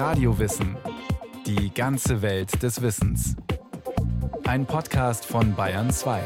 Radiowissen. 0.00 0.78
Die 1.44 1.74
ganze 1.74 2.22
Welt 2.22 2.62
des 2.62 2.80
Wissens. 2.80 3.36
Ein 4.44 4.64
Podcast 4.64 5.26
von 5.26 5.54
Bayern 5.54 5.90
2. 5.90 6.22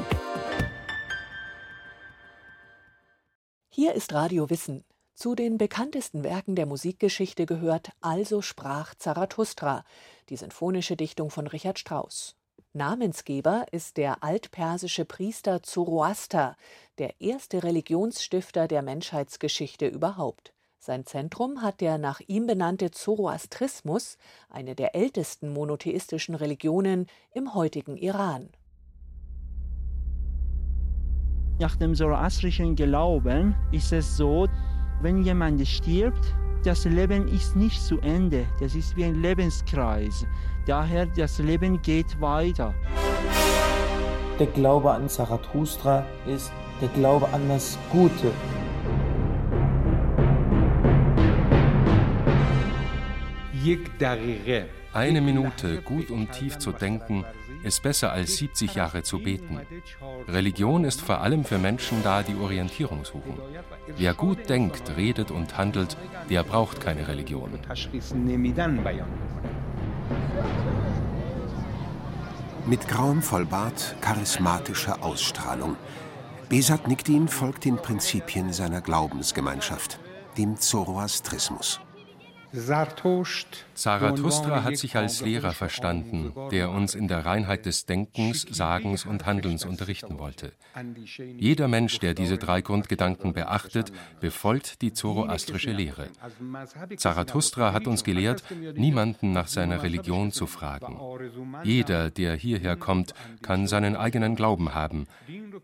Hier 3.71 3.95
ist 3.95 4.13
Radio 4.13 4.49
Wissen. 4.49 4.85
Zu 5.15 5.35
den 5.35 5.59
bekanntesten 5.59 6.23
Werken 6.23 6.55
der 6.55 6.67
Musikgeschichte 6.67 7.47
gehört 7.47 7.91
Also 8.01 8.43
sprach 8.43 8.95
Zarathustra, 8.95 9.83
die 10.29 10.37
sinfonische 10.37 10.95
Dichtung 10.95 11.31
von 11.31 11.49
Richard 11.49 11.81
Strauss. 11.81 12.37
Namensgeber 12.75 13.67
ist 13.73 13.97
der 13.97 14.23
altpersische 14.23 15.05
Priester 15.05 15.65
Zoroaster, 15.65 16.57
der 16.99 17.21
erste 17.21 17.65
Religionsstifter 17.65 18.69
der 18.69 18.83
Menschheitsgeschichte 18.83 19.89
überhaupt. 19.89 20.54
Sein 20.87 21.07
Zentrum 21.07 21.63
hat 21.63 21.81
der 21.81 21.97
nach 21.97 22.21
ihm 22.27 22.47
benannte 22.47 22.91
Zoroastrismus, 22.91 24.19
eine 24.51 24.75
der 24.75 24.95
ältesten 24.95 25.51
monotheistischen 25.51 26.35
Religionen 26.35 27.07
im 27.33 27.55
heutigen 27.55 27.97
Iran. 27.97 28.51
Nach 31.59 31.75
dem 31.77 31.95
zoroastrischen 31.95 32.77
Glauben 32.77 33.55
ist 33.73 33.95
es 33.95 34.15
so, 34.19 34.47
wenn 35.01 35.23
jemand 35.23 35.67
stirbt, 35.67 36.35
das 36.65 36.85
Leben 36.85 37.29
ist 37.29 37.57
nicht 37.57 37.81
zu 37.81 37.99
Ende. 38.01 38.45
Das 38.61 38.75
ist 38.75 38.95
wie 38.95 39.07
ein 39.07 39.23
Lebenskreis. 39.23 40.27
Daher, 40.67 41.07
das 41.07 41.39
Leben 41.39 41.81
geht 41.81 42.21
weiter. 42.21 42.75
Der 44.39 44.49
Glaube 44.49 44.91
an 44.91 45.09
Zarathustra 45.09 46.05
ist 46.27 46.53
der 46.83 46.89
Glaube 46.89 47.27
an 47.31 47.49
das 47.49 47.79
Gute. 47.91 48.31
Eine 54.93 55.21
Minute 55.21 55.83
gut 55.83 56.11
und 56.11 56.33
tief 56.33 56.59
zu 56.59 56.71
denken, 56.71 57.25
ist 57.65 57.83
besser 57.83 58.13
als 58.13 58.37
70 58.37 58.75
Jahre 58.75 59.03
zu 59.03 59.19
beten. 59.19 59.61
Religion 60.29 60.85
ist 60.85 61.01
vor 61.01 61.21
allem 61.21 61.45
für 61.45 61.59
Menschen 61.59 62.03
da, 62.03 62.23
die 62.23 62.37
Orientierung 62.37 63.05
suchen. 63.05 63.39
Wer 63.97 64.15
gut 64.15 64.49
denkt, 64.49 64.97
redet 64.97 65.31
und 65.31 65.57
handelt, 65.57 65.97
der 66.29 66.43
braucht 66.43 66.81
keine 66.81 67.09
Religion. 67.09 67.59
Mit 72.67 72.89
grauem 72.89 73.23
Vollbart, 73.23 73.97
charismatischer 74.01 75.03
Ausstrahlung. 75.03 75.77
Besat 76.49 76.87
Nikdin 76.87 77.29
folgt 77.29 77.65
den 77.65 77.77
Prinzipien 77.77 78.53
seiner 78.53 78.81
Glaubensgemeinschaft, 78.81 79.99
dem 80.39 80.57
Zoroastrismus. 80.57 81.81
زرتشت 82.55 83.65
Zarathustra 83.75 84.63
hat 84.63 84.77
sich 84.77 84.97
als 84.97 85.21
Lehrer 85.21 85.53
verstanden, 85.53 86.33
der 86.51 86.71
uns 86.71 86.95
in 86.95 87.09
der 87.09 87.27
Reinheit 87.27 87.67
des 87.67 87.87
Denkens, 87.87 88.47
Sagens 88.51 89.05
und 89.05 89.27
Handelns 89.27 89.65
unterrichten 89.65 90.19
wollte. 90.19 90.53
Jeder 91.37 91.69
Mensch, 91.69 91.99
der 91.99 92.15
diese 92.15 92.39
drei 92.39 92.61
Grundgedanken 92.61 93.33
beachtet, 93.33 93.93
befolgt 94.21 94.83
die 94.83 94.93
zoroastrische 94.93 95.73
Lehre. 95.73 96.09
Zarathustra 96.97 97.73
hat 97.73 97.87
uns 97.87 98.05
gelehrt, 98.05 98.45
niemanden 98.77 99.33
nach 99.33 99.49
seiner 99.49 99.83
Religion 99.83 100.31
zu 100.31 100.47
fragen. 100.47 101.01
Jeder, 101.65 102.11
der 102.11 102.35
hierher 102.35 102.77
kommt, 102.77 103.15
kann 103.43 103.67
seinen 103.67 103.97
eigenen 103.97 104.37
Glauben 104.37 104.75
haben. 104.75 105.07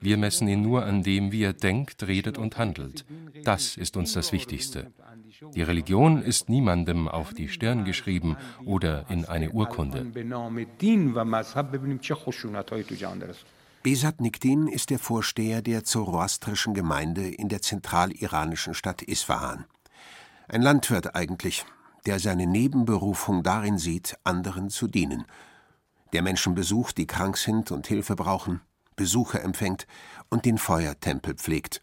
Wir 0.00 0.16
messen 0.16 0.48
ihn 0.48 0.62
nur 0.62 0.84
an 0.84 1.02
dem, 1.02 1.32
wie 1.32 1.44
er 1.44 1.52
denkt, 1.52 2.06
redet 2.06 2.38
und 2.38 2.58
handelt. 2.58 3.04
Das 3.44 3.76
ist 3.76 3.96
uns 3.96 4.12
das 4.12 4.32
Wichtigste. 4.32 4.90
Die 5.54 5.62
Religion 5.62 6.22
ist 6.22 6.50
niemandem 6.50 7.08
auf 7.08 7.32
die 7.32 7.48
Stirn 7.48 7.84
geschrieben 7.84 7.99
oder 8.64 9.04
in 9.08 9.24
eine 9.24 9.50
Urkunde. 9.50 10.06
Besat 13.82 14.20
Nikdin 14.20 14.68
ist 14.68 14.90
der 14.90 14.98
Vorsteher 14.98 15.62
der 15.62 15.84
zoroastrischen 15.84 16.74
Gemeinde 16.74 17.28
in 17.28 17.48
der 17.48 17.62
zentraliranischen 17.62 18.74
Stadt 18.74 19.02
Isfahan. 19.02 19.64
Ein 20.48 20.62
Landwirt 20.62 21.14
eigentlich, 21.14 21.64
der 22.04 22.18
seine 22.18 22.46
Nebenberufung 22.46 23.42
darin 23.42 23.78
sieht, 23.78 24.16
anderen 24.24 24.68
zu 24.68 24.86
dienen. 24.86 25.24
Der 26.12 26.22
Menschen 26.22 26.54
besucht, 26.54 26.98
die 26.98 27.06
krank 27.06 27.38
sind 27.38 27.70
und 27.70 27.86
Hilfe 27.86 28.16
brauchen, 28.16 28.60
Besucher 28.96 29.42
empfängt 29.42 29.86
und 30.28 30.44
den 30.44 30.58
Feuertempel 30.58 31.34
pflegt 31.34 31.80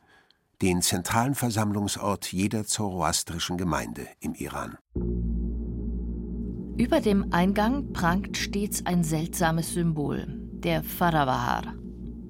den 0.62 0.82
zentralen 0.82 1.36
Versammlungsort 1.36 2.32
jeder 2.32 2.66
zoroastrischen 2.66 3.58
Gemeinde 3.58 4.08
im 4.20 4.34
Iran. 4.34 4.78
Über 6.78 7.02
dem 7.02 7.34
Eingang 7.34 7.92
prangt 7.92 8.38
stets 8.38 8.86
ein 8.86 9.04
seltsames 9.04 9.74
Symbol, 9.74 10.28
der 10.28 10.84
Faravahar. 10.84 11.74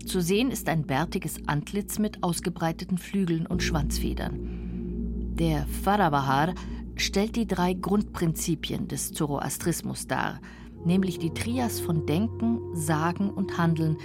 Zu 0.06 0.22
sehen 0.22 0.52
ist 0.52 0.70
ein 0.70 0.84
bärtiges 0.84 1.36
Antlitz 1.48 2.00
mit 2.00 2.24
ausgebreiteten 2.24 2.98
Flügeln 2.98 3.46
und 3.46 3.62
Schwanzfedern. 3.62 5.36
Der 5.36 5.68
Faravahar 5.84 6.56
stellt 6.96 7.36
die 7.36 7.46
drei 7.46 7.74
Grundprinzipien 7.74 8.88
des 8.88 9.12
Zoroastrismus 9.12 10.08
dar, 10.08 10.40
nämlich 10.86 11.20
die 11.20 11.34
Trias 11.34 11.82
von 11.82 12.06
Denken, 12.06 12.74
Sagen 12.74 13.30
und 13.30 13.58
Handeln, 13.58 13.98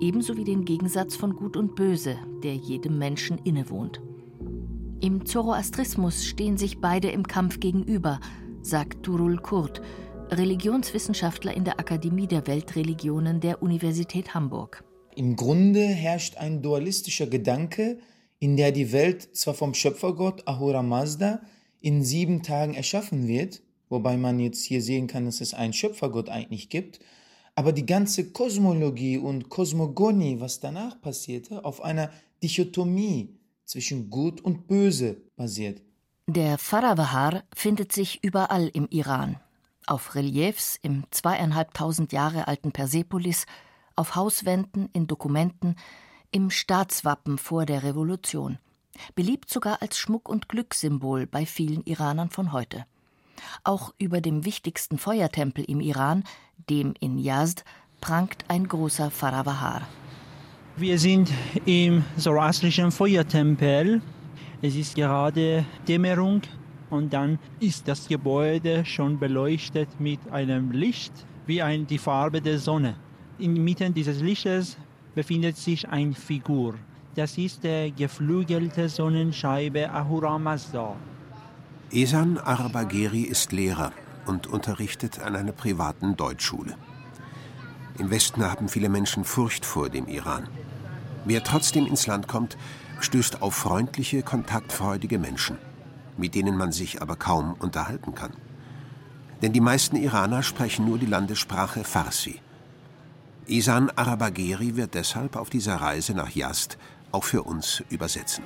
ebenso 0.00 0.38
wie 0.38 0.44
den 0.44 0.64
Gegensatz 0.64 1.16
von 1.16 1.36
Gut 1.36 1.54
und 1.54 1.74
Böse, 1.74 2.16
der 2.42 2.54
jedem 2.54 2.96
Menschen 2.96 3.36
innewohnt. 3.44 4.00
Im 5.00 5.26
Zoroastrismus 5.26 6.24
stehen 6.24 6.56
sich 6.56 6.80
beide 6.80 7.10
im 7.10 7.26
Kampf 7.26 7.60
gegenüber, 7.60 8.20
sagt 8.62 9.02
Turul 9.02 9.38
Kurt, 9.38 9.82
Religionswissenschaftler 10.30 11.54
in 11.54 11.64
der 11.64 11.78
Akademie 11.78 12.26
der 12.26 12.46
Weltreligionen 12.46 13.40
der 13.40 13.62
Universität 13.62 14.34
Hamburg. 14.34 14.84
Im 15.14 15.36
Grunde 15.36 15.80
herrscht 15.80 16.36
ein 16.36 16.62
dualistischer 16.62 17.26
Gedanke, 17.26 17.98
in 18.38 18.56
der 18.56 18.72
die 18.72 18.92
Welt 18.92 19.36
zwar 19.36 19.54
vom 19.54 19.74
Schöpfergott 19.74 20.46
Ahura 20.46 20.82
Mazda 20.82 21.42
in 21.80 22.02
sieben 22.02 22.42
Tagen 22.42 22.74
erschaffen 22.74 23.28
wird, 23.28 23.62
wobei 23.88 24.16
man 24.16 24.40
jetzt 24.40 24.64
hier 24.64 24.80
sehen 24.80 25.06
kann, 25.06 25.26
dass 25.26 25.40
es 25.40 25.54
einen 25.54 25.72
Schöpfergott 25.72 26.28
eigentlich 26.28 26.70
gibt, 26.70 27.00
aber 27.54 27.72
die 27.72 27.84
ganze 27.84 28.30
Kosmologie 28.30 29.18
und 29.18 29.50
Kosmogonie, 29.50 30.40
was 30.40 30.60
danach 30.60 31.00
passierte, 31.00 31.64
auf 31.64 31.82
einer 31.82 32.10
Dichotomie 32.42 33.36
zwischen 33.64 34.08
Gut 34.08 34.40
und 34.40 34.66
Böse 34.66 35.22
basiert. 35.36 35.82
Der 36.28 36.56
Faravahar 36.56 37.42
findet 37.52 37.90
sich 37.90 38.22
überall 38.22 38.68
im 38.68 38.86
Iran. 38.90 39.40
Auf 39.88 40.14
Reliefs 40.14 40.78
im 40.80 41.02
zweieinhalbtausend 41.10 42.12
Jahre 42.12 42.46
alten 42.46 42.70
Persepolis, 42.70 43.44
auf 43.96 44.14
Hauswänden, 44.14 44.88
in 44.92 45.08
Dokumenten, 45.08 45.74
im 46.30 46.50
Staatswappen 46.50 47.38
vor 47.38 47.66
der 47.66 47.82
Revolution. 47.82 48.58
Beliebt 49.16 49.50
sogar 49.50 49.82
als 49.82 49.98
Schmuck- 49.98 50.28
und 50.28 50.48
Glückssymbol 50.48 51.26
bei 51.26 51.44
vielen 51.44 51.82
Iranern 51.82 52.30
von 52.30 52.52
heute. 52.52 52.86
Auch 53.64 53.92
über 53.98 54.20
dem 54.20 54.44
wichtigsten 54.44 54.98
Feuertempel 54.98 55.64
im 55.64 55.80
Iran, 55.80 56.22
dem 56.70 56.94
in 57.00 57.18
Yazd, 57.18 57.64
prangt 58.00 58.44
ein 58.46 58.68
großer 58.68 59.10
Faravahar. 59.10 59.88
Wir 60.76 61.00
sind 61.00 61.32
im 61.66 62.04
zoroastrischen 62.16 62.92
Feuertempel. 62.92 64.00
Es 64.64 64.76
ist 64.76 64.94
gerade 64.94 65.64
Dämmerung 65.88 66.40
und 66.88 67.12
dann 67.12 67.40
ist 67.58 67.88
das 67.88 68.06
Gebäude 68.06 68.84
schon 68.84 69.18
beleuchtet 69.18 69.88
mit 69.98 70.20
einem 70.30 70.70
Licht 70.70 71.12
wie 71.46 71.60
ein, 71.60 71.84
die 71.84 71.98
Farbe 71.98 72.40
der 72.40 72.60
Sonne. 72.60 72.94
Inmitten 73.40 73.92
dieses 73.92 74.20
Lichtes 74.20 74.78
befindet 75.16 75.56
sich 75.56 75.88
eine 75.88 76.14
Figur. 76.14 76.74
Das 77.16 77.38
ist 77.38 77.64
der 77.64 77.90
geflügelte 77.90 78.88
Sonnenscheibe 78.88 79.90
Ahura 79.90 80.38
Mazda. 80.38 80.94
Esan 81.90 82.38
Arabagheri 82.38 83.22
ist 83.22 83.50
Lehrer 83.50 83.90
und 84.26 84.46
unterrichtet 84.46 85.18
an 85.18 85.34
einer 85.34 85.50
privaten 85.50 86.16
Deutschschule. 86.16 86.76
Im 87.98 88.10
Westen 88.10 88.44
haben 88.44 88.68
viele 88.68 88.88
Menschen 88.88 89.24
Furcht 89.24 89.66
vor 89.66 89.88
dem 89.88 90.06
Iran. 90.06 90.46
Wer 91.24 91.44
trotzdem 91.44 91.86
ins 91.86 92.06
Land 92.06 92.28
kommt, 92.28 92.56
stößt 93.00 93.42
auf 93.42 93.54
freundliche, 93.54 94.22
kontaktfreudige 94.22 95.18
Menschen, 95.18 95.58
mit 96.16 96.34
denen 96.34 96.56
man 96.56 96.72
sich 96.72 97.02
aber 97.02 97.16
kaum 97.16 97.54
unterhalten 97.54 98.14
kann. 98.14 98.32
Denn 99.40 99.52
die 99.52 99.60
meisten 99.60 99.96
Iraner 99.96 100.42
sprechen 100.42 100.84
nur 100.84 100.98
die 100.98 101.06
Landessprache 101.06 101.84
Farsi. 101.84 102.40
Isan 103.46 103.90
Arabagheri 103.90 104.76
wird 104.76 104.94
deshalb 104.94 105.36
auf 105.36 105.50
dieser 105.50 105.76
Reise 105.76 106.14
nach 106.14 106.30
Yazd 106.30 106.78
auch 107.10 107.24
für 107.24 107.42
uns 107.42 107.82
übersetzen. 107.90 108.44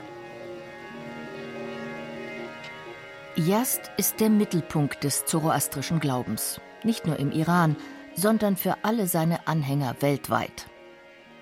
Yazd 3.37 3.91
ist 3.99 4.21
der 4.21 4.31
Mittelpunkt 4.31 5.05
des 5.05 5.27
zoroastrischen 5.27 6.01
Glaubens, 6.01 6.61
nicht 6.83 7.07
nur 7.07 7.19
im 7.19 7.31
Iran, 7.31 7.77
sondern 8.15 8.57
für 8.57 8.79
alle 8.83 9.07
seine 9.07 9.47
Anhänger 9.47 9.97
weltweit. 10.01 10.67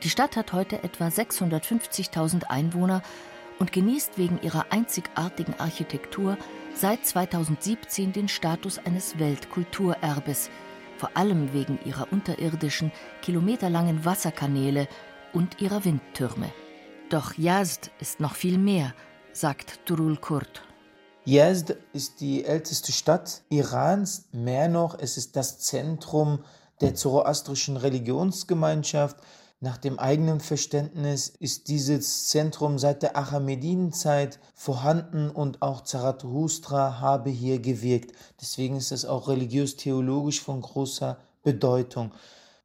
Die 0.03 0.11
Stadt 0.11 0.37
hat 0.37 0.53
heute 0.53 0.83
etwa 0.83 1.07
650.000 1.07 2.45
Einwohner 2.45 3.03
und 3.59 3.73
genießt 3.73 4.19
wegen 4.19 4.41
ihrer 4.43 4.67
einzigartigen 4.71 5.55
Architektur 5.59 6.37
seit 6.75 7.07
2017 7.07 8.13
den 8.13 8.29
Status 8.29 8.79
eines 8.79 9.19
Weltkulturerbes, 9.19 10.51
vor 10.99 11.11
allem 11.15 11.53
wegen 11.53 11.79
ihrer 11.85 12.13
unterirdischen, 12.13 12.93
kilometerlangen 13.23 14.05
Wasserkanäle 14.05 14.89
und 15.33 15.61
ihrer 15.61 15.85
Windtürme. 15.85 16.51
Doch 17.11 17.35
Yazd 17.39 17.91
ist 18.01 18.21
noch 18.21 18.35
viel 18.35 18.59
mehr, 18.59 18.95
sagt 19.33 19.87
Turul 19.87 20.17
Kurt. 20.17 20.63
Yazd 21.25 21.77
ist 21.93 22.21
die 22.21 22.45
älteste 22.45 22.93
Stadt 22.93 23.43
Irans. 23.49 24.27
Mehr 24.33 24.69
noch, 24.69 24.99
es 24.99 25.17
ist 25.17 25.37
das 25.37 25.59
Zentrum 25.59 26.45
der 26.81 26.95
zoroastrischen 26.95 27.77
Religionsgemeinschaft. 27.77 29.17
Nach 29.65 29.79
dem 29.79 29.99
eigenen 29.99 30.41
Verständnis 30.41 31.33
ist 31.41 31.69
dieses 31.69 32.29
Zentrum 32.29 32.79
seit 32.79 33.03
der 33.03 33.17
Achemedinenzeit 33.17 34.39
vorhanden 34.55 35.31
und 35.31 35.63
auch 35.63 35.81
Zarathustra 35.81 37.01
habe 37.01 37.31
hier 37.31 37.59
gewirkt. 37.61 38.13
Deswegen 38.39 38.77
ist 38.77 38.93
es 38.93 39.07
auch 39.07 39.27
religiös-theologisch 39.27 40.43
von 40.43 40.61
großer 40.61 41.17
Bedeutung. 41.43 42.13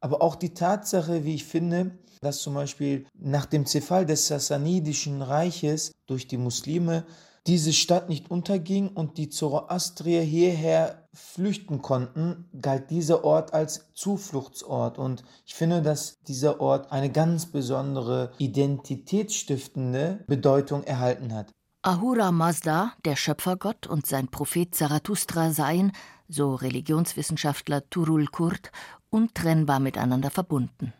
Aber 0.02 0.20
auch 0.20 0.36
die 0.36 0.52
Tatsache, 0.52 1.24
wie 1.24 1.36
ich 1.36 1.46
finde, 1.46 1.92
dass 2.20 2.42
zum 2.42 2.52
Beispiel 2.52 3.06
nach 3.18 3.46
dem 3.46 3.64
Zerfall 3.64 4.04
des 4.04 4.26
Sassanidischen 4.26 5.22
Reiches 5.22 5.92
durch 6.06 6.28
die 6.28 6.36
Muslime 6.36 7.06
diese 7.46 7.72
Stadt 7.72 8.10
nicht 8.10 8.30
unterging 8.30 8.88
und 8.88 9.16
die 9.16 9.30
Zoroastrier 9.30 10.20
hierher 10.20 10.99
flüchten 11.12 11.82
konnten, 11.82 12.48
galt 12.60 12.90
dieser 12.90 13.24
Ort 13.24 13.52
als 13.52 13.92
Zufluchtsort. 13.94 14.98
Und 14.98 15.24
ich 15.44 15.54
finde, 15.54 15.82
dass 15.82 16.20
dieser 16.22 16.60
Ort 16.60 16.92
eine 16.92 17.10
ganz 17.10 17.46
besondere 17.46 18.32
identitätsstiftende 18.38 20.24
Bedeutung 20.26 20.84
erhalten 20.84 21.34
hat. 21.34 21.50
Ahura 21.82 22.30
Mazda, 22.30 22.92
der 23.04 23.16
Schöpfergott 23.16 23.86
und 23.86 24.06
sein 24.06 24.28
Prophet 24.28 24.74
Zarathustra 24.74 25.50
seien, 25.52 25.92
so 26.28 26.54
Religionswissenschaftler 26.54 27.88
Turul 27.88 28.26
Kurt, 28.26 28.70
untrennbar 29.08 29.80
miteinander 29.80 30.30
verbunden. 30.30 30.92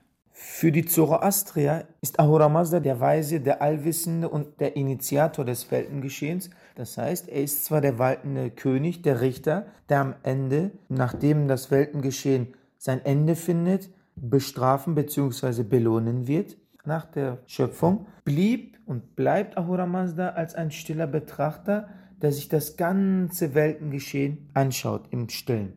Für 0.42 0.72
die 0.72 0.86
Zoroastrier 0.86 1.86
ist 2.00 2.18
Ahura 2.18 2.48
Mazda 2.48 2.80
der 2.80 2.98
Weise, 2.98 3.40
der 3.40 3.60
Allwissende 3.60 4.26
und 4.26 4.58
der 4.58 4.74
Initiator 4.74 5.44
des 5.44 5.70
Weltengeschehens. 5.70 6.48
Das 6.76 6.96
heißt, 6.96 7.28
er 7.28 7.42
ist 7.42 7.66
zwar 7.66 7.82
der 7.82 7.98
waltende 7.98 8.50
König, 8.50 9.02
der 9.02 9.20
Richter, 9.20 9.66
der 9.90 10.00
am 10.00 10.14
Ende, 10.22 10.70
nachdem 10.88 11.46
das 11.46 11.70
Weltengeschehen 11.70 12.54
sein 12.78 13.04
Ende 13.04 13.36
findet, 13.36 13.90
bestrafen 14.16 14.94
bzw. 14.94 15.62
belohnen 15.62 16.26
wird. 16.26 16.56
Nach 16.86 17.04
der 17.04 17.38
Schöpfung 17.46 18.06
blieb 18.24 18.78
und 18.86 19.16
bleibt 19.16 19.58
Ahura 19.58 19.84
Mazda 19.84 20.30
als 20.30 20.54
ein 20.54 20.70
stiller 20.70 21.06
Betrachter, 21.06 21.90
der 22.22 22.32
sich 22.32 22.48
das 22.48 22.78
ganze 22.78 23.54
Weltengeschehen 23.54 24.48
anschaut 24.54 25.02
im 25.10 25.28
Stillen. 25.28 25.74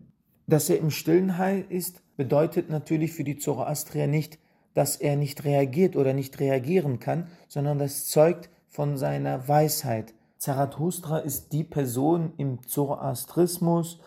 Dass 0.48 0.70
er 0.70 0.80
im 0.80 0.90
Stillen 0.90 1.38
heil 1.38 1.66
ist, 1.68 2.02
bedeutet 2.16 2.70
natürlich 2.70 3.12
für 3.12 3.24
die 3.24 3.38
Zoroastrier 3.38 4.08
nicht, 4.08 4.40
dass 4.74 4.96
er 4.96 5.16
nicht 5.16 5.44
reagiert 5.44 5.96
oder 5.96 6.14
nicht 6.14 6.40
reagieren 6.40 7.00
kann, 7.00 7.28
sondern 7.48 7.80
das 7.80 8.08
zeugt 8.08 8.50
von 8.68 8.98
seiner 8.98 9.48
Weisheit. 9.48 10.14
Zarathustra 10.38 11.20
ist 11.20 11.54
die 11.54 11.64
Person 11.64 12.34
im 12.38 12.62
Zoroastrismus, 12.68 14.00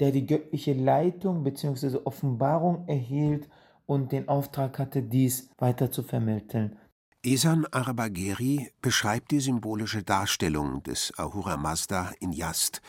der 0.00 0.12
die 0.12 0.26
göttliche 0.26 0.72
Leitung 0.72 1.44
bzw. 1.44 1.98
Offenbarung 2.04 2.88
erhielt 2.88 3.48
und 3.86 4.12
den 4.12 4.28
Auftrag 4.28 4.78
hatte, 4.78 5.02
dies 5.02 5.50
weiter 5.58 5.90
zu 5.90 6.02
vermitteln. 6.02 6.76
Esan 7.22 7.66
Arabageri 7.70 8.70
beschreibt 8.82 9.30
die 9.30 9.40
symbolische 9.40 10.02
Darstellung 10.02 10.82
des 10.82 11.12
Ahura 11.18 11.56
Mazda 11.56 12.12
in 12.20 12.32
Yast, 12.32 12.82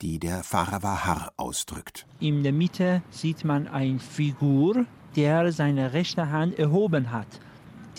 die 0.00 0.18
der 0.18 0.44
Pharao 0.44 1.30
ausdrückt. 1.36 2.06
In 2.20 2.42
der 2.42 2.52
Mitte 2.52 3.02
sieht 3.10 3.44
man 3.44 3.66
eine 3.66 3.98
Figur, 3.98 4.86
der 5.16 5.52
seine 5.52 5.92
rechte 5.92 6.30
Hand 6.30 6.58
erhoben 6.58 7.10
hat. 7.10 7.26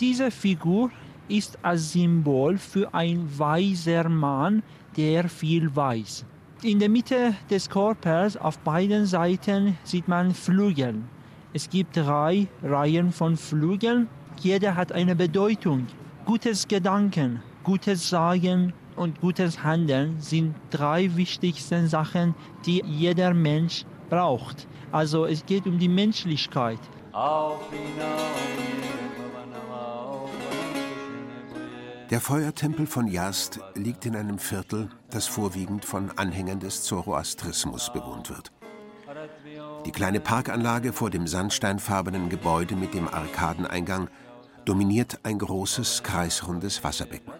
Diese 0.00 0.30
Figur 0.30 0.90
ist 1.28 1.58
als 1.62 1.92
Symbol 1.92 2.58
für 2.58 2.92
ein 2.92 3.28
weiser 3.38 4.08
Mann, 4.08 4.62
der 4.96 5.28
viel 5.28 5.74
weiß. 5.74 6.24
In 6.62 6.78
der 6.78 6.88
Mitte 6.88 7.34
des 7.50 7.68
Körpers 7.68 8.36
auf 8.36 8.58
beiden 8.58 9.06
Seiten 9.06 9.76
sieht 9.84 10.08
man 10.08 10.34
Flügel. 10.34 10.94
Es 11.52 11.68
gibt 11.68 11.96
drei 11.96 12.48
Reihen 12.62 13.12
von 13.12 13.36
Flügeln. 13.36 14.08
Jeder 14.40 14.74
hat 14.74 14.90
eine 14.90 15.14
Bedeutung. 15.14 15.86
Gutes 16.24 16.66
Gedanken, 16.66 17.42
gutes 17.62 18.08
Sagen 18.08 18.72
und 18.96 19.20
gutes 19.20 19.62
Handeln 19.62 20.20
sind 20.20 20.54
drei 20.70 21.14
wichtigsten 21.16 21.86
Sachen, 21.86 22.34
die 22.66 22.82
jeder 22.86 23.34
Mensch 23.34 23.84
braucht. 24.08 24.66
Also 24.90 25.26
es 25.26 25.44
geht 25.44 25.66
um 25.66 25.78
die 25.78 25.88
Menschlichkeit. 25.88 26.78
Der 32.10 32.20
Feuertempel 32.20 32.88
von 32.88 33.06
Yazd 33.06 33.60
liegt 33.76 34.04
in 34.04 34.16
einem 34.16 34.40
Viertel, 34.40 34.88
das 35.10 35.28
vorwiegend 35.28 35.84
von 35.84 36.10
Anhängern 36.18 36.58
des 36.58 36.82
Zoroastrismus 36.82 37.92
bewohnt 37.92 38.30
wird. 38.30 38.50
Die 39.86 39.92
kleine 39.92 40.18
Parkanlage 40.18 40.92
vor 40.92 41.10
dem 41.10 41.28
sandsteinfarbenen 41.28 42.30
Gebäude 42.30 42.74
mit 42.74 42.94
dem 42.94 43.06
Arkadeneingang 43.06 44.08
dominiert 44.64 45.20
ein 45.22 45.38
großes 45.38 46.02
kreisrundes 46.02 46.82
Wasserbecken. 46.82 47.32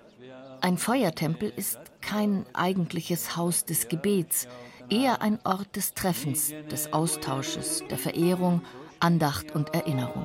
Ein 0.60 0.78
Feuertempel 0.78 1.52
ist 1.56 1.80
kein 2.00 2.46
eigentliches 2.52 3.36
Haus 3.36 3.64
des 3.64 3.88
Gebets, 3.88 4.46
eher 4.88 5.20
ein 5.20 5.40
Ort 5.42 5.74
des 5.74 5.94
Treffens, 5.94 6.52
des 6.70 6.92
Austausches, 6.92 7.82
der 7.90 7.98
Verehrung 7.98 8.62
Andacht 9.04 9.54
und 9.54 9.74
Erinnerung. 9.74 10.24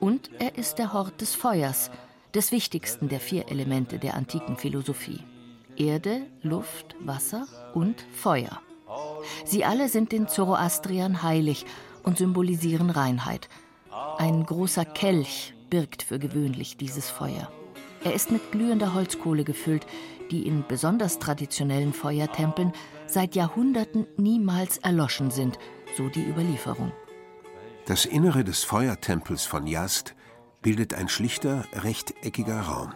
Und 0.00 0.30
er 0.38 0.56
ist 0.56 0.78
der 0.78 0.94
Hort 0.94 1.20
des 1.20 1.34
Feuers, 1.34 1.90
des 2.32 2.50
wichtigsten 2.50 3.10
der 3.10 3.20
vier 3.20 3.50
Elemente 3.50 3.98
der 3.98 4.14
antiken 4.14 4.56
Philosophie. 4.56 5.20
Erde, 5.76 6.22
Luft, 6.40 6.96
Wasser 6.98 7.46
und 7.74 8.06
Feuer. 8.14 8.62
Sie 9.44 9.66
alle 9.66 9.90
sind 9.90 10.12
den 10.12 10.28
Zoroastriern 10.28 11.22
heilig 11.22 11.66
und 12.04 12.16
symbolisieren 12.16 12.88
Reinheit. 12.88 13.50
Ein 14.16 14.46
großer 14.46 14.86
Kelch 14.86 15.52
birgt 15.68 16.02
für 16.02 16.18
gewöhnlich 16.18 16.78
dieses 16.78 17.10
Feuer. 17.10 17.50
Er 18.02 18.14
ist 18.14 18.30
mit 18.30 18.50
glühender 18.50 18.94
Holzkohle 18.94 19.44
gefüllt, 19.44 19.86
die 20.30 20.46
in 20.46 20.64
besonders 20.66 21.18
traditionellen 21.18 21.92
Feuertempeln 21.92 22.72
seit 23.06 23.34
Jahrhunderten 23.34 24.06
niemals 24.16 24.78
erloschen 24.78 25.30
sind, 25.30 25.58
so 25.98 26.08
die 26.08 26.24
Überlieferung. 26.24 26.92
Das 27.86 28.04
Innere 28.04 28.42
des 28.42 28.64
Feuertempels 28.64 29.44
von 29.44 29.64
Yazd 29.68 30.16
bildet 30.60 30.92
ein 30.92 31.08
schlichter, 31.08 31.64
rechteckiger 31.72 32.62
Raum. 32.62 32.90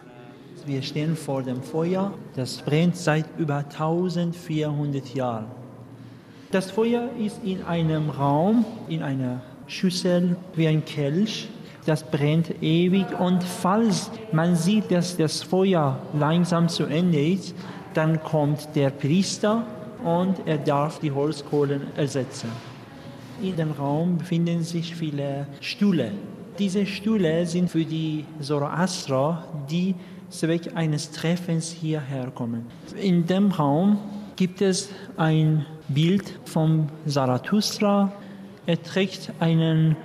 Wir 0.65 0.81
stehen 0.81 1.15
vor 1.15 1.43
dem 1.43 1.63
Feuer, 1.63 2.13
das 2.35 2.57
brennt 2.57 2.97
seit 2.97 3.25
über 3.37 3.59
1400 3.59 5.13
Jahren. 5.13 5.45
Das 6.51 6.71
Feuer 6.71 7.09
ist 7.17 7.39
in 7.41 7.63
einem 7.63 8.09
Raum, 8.09 8.65
in 8.89 9.01
einer 9.01 9.41
Schüssel 9.65 10.35
wie 10.55 10.67
ein 10.67 10.83
Kelch. 10.83 11.47
Das 11.85 12.03
brennt 12.03 12.61
ewig 12.61 13.17
und 13.17 13.45
falls 13.45 14.11
man 14.33 14.57
sieht, 14.57 14.91
dass 14.91 15.15
das 15.15 15.41
Feuer 15.41 15.99
langsam 16.19 16.67
zu 16.67 16.83
Ende 16.83 17.29
ist, 17.31 17.55
dann 17.93 18.21
kommt 18.21 18.75
der 18.75 18.89
Priester 18.89 19.65
und 20.03 20.45
er 20.45 20.57
darf 20.57 20.99
die 20.99 21.13
Holzkohlen 21.13 21.95
ersetzen. 21.95 22.51
In 23.41 23.55
dem 23.55 23.71
Raum 23.71 24.19
befinden 24.19 24.61
sich 24.61 24.95
viele 24.95 25.47
Stühle. 25.61 26.11
Diese 26.59 26.85
Stühle 26.85 27.47
sind 27.47 27.71
für 27.71 27.83
die 27.83 28.23
Zoroaster, 28.39 29.45
die 29.67 29.95
Zweck 30.29 30.75
eines 30.75 31.09
Treffens 31.09 31.71
hierher 31.71 32.29
kommen. 32.29 32.67
In 33.01 33.25
dem 33.25 33.49
Raum 33.49 33.97
gibt 34.35 34.61
es 34.61 34.89
ein 35.17 35.65
Bild 35.87 36.39
von 36.45 36.89
Zarathustra. 37.07 38.11
Er 38.67 38.81
trägt 38.83 39.33
einen 39.39 39.95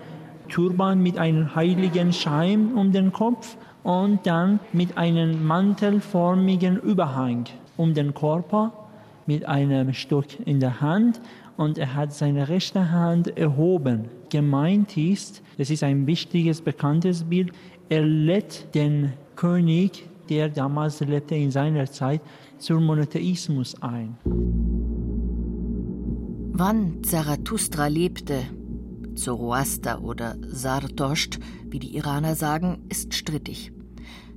Turban 0.48 1.02
mit 1.02 1.18
einem 1.18 1.54
heiligen 1.54 2.14
Schein 2.14 2.72
um 2.74 2.90
den 2.90 3.12
Kopf 3.12 3.58
und 3.82 4.26
dann 4.26 4.60
mit 4.72 4.96
einem 4.96 5.46
mantelförmigen 5.46 6.78
Überhang 6.78 7.44
um 7.76 7.92
den 7.92 8.14
Körper 8.14 8.85
mit 9.26 9.46
einem 9.46 9.92
Stock 9.92 10.26
in 10.44 10.60
der 10.60 10.80
Hand 10.80 11.20
und 11.56 11.78
er 11.78 11.94
hat 11.94 12.12
seine 12.12 12.48
rechte 12.48 12.90
Hand 12.90 13.36
erhoben. 13.36 14.08
Gemeint 14.30 14.96
ist, 14.96 15.42
das 15.58 15.70
ist 15.70 15.82
ein 15.82 16.06
wichtiges, 16.06 16.60
bekanntes 16.60 17.24
Bild, 17.24 17.52
er 17.88 18.02
lädt 18.02 18.74
den 18.74 19.12
König, 19.36 20.08
der 20.28 20.48
damals 20.48 21.00
lebte 21.00 21.34
in 21.34 21.50
seiner 21.50 21.86
Zeit, 21.86 22.20
zum 22.58 22.84
Monotheismus 22.84 23.80
ein. 23.82 24.16
Wann 26.52 27.02
Zarathustra 27.02 27.86
lebte, 27.86 28.40
Zoroaster 29.14 30.02
oder 30.02 30.36
Sartosht, 30.42 31.38
wie 31.68 31.78
die 31.78 31.96
Iraner 31.96 32.34
sagen, 32.34 32.78
ist 32.88 33.14
strittig. 33.14 33.72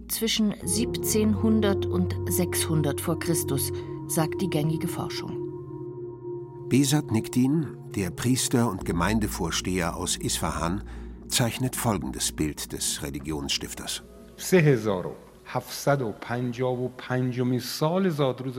Zwischen 0.07 0.53
1700 0.53 1.85
und 1.85 2.15
600 2.27 2.99
vor 2.99 3.19
Christus, 3.19 3.71
sagt 4.09 4.41
die 4.41 4.49
gängige 4.49 4.87
Forschung. 4.87 5.37
Besat 6.67 7.11
Nikdin, 7.11 7.77
der 7.95 8.09
Priester 8.09 8.69
und 8.69 8.83
Gemeindevorsteher 8.83 9.95
aus 9.95 10.17
Isfahan, 10.17 10.83
zeichnet 11.27 11.75
folgendes 11.75 12.31
Bild 12.31 12.71
des 12.73 13.03
Religionsstifters. 13.03 14.03